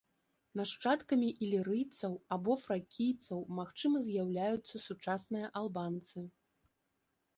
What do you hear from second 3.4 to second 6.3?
магчыма з'яўляюцца сучасныя албанцы.